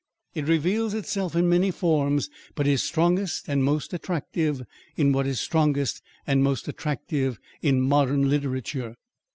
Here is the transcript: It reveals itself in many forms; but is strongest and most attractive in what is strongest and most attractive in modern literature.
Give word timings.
It 0.33 0.47
reveals 0.47 0.95
itself 0.95 1.35
in 1.35 1.47
many 1.47 1.69
forms; 1.69 2.31
but 2.55 2.65
is 2.65 2.81
strongest 2.81 3.47
and 3.47 3.63
most 3.63 3.93
attractive 3.93 4.63
in 4.97 5.11
what 5.11 5.27
is 5.27 5.39
strongest 5.39 6.01
and 6.25 6.43
most 6.43 6.67
attractive 6.67 7.37
in 7.61 7.81
modern 7.81 8.27
literature. 8.27 8.95